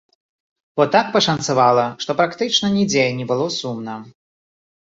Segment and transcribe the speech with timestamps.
[0.79, 3.95] Бо так пашанцавала, што практычна нідзе не было сумна.